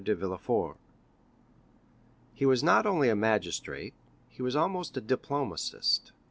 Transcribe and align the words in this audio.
de 0.03 0.15
Villefort 0.15 0.77
was 2.41 2.63
not 2.63 2.87
only 2.87 3.07
a 3.07 3.15
magistrate, 3.15 3.93
he 4.29 4.41
was 4.41 4.55
almost 4.55 4.97
a 4.97 5.01
diplomatist. 5.01 6.11